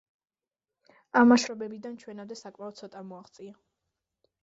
[1.21, 3.59] ამ ნაშრომებიდან ჩვენამდე საკმაოდ ცოტამ მოაღწია.